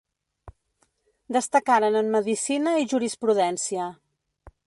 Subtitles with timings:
[1.37, 3.89] Destacaren en Medicina i jurisprudència.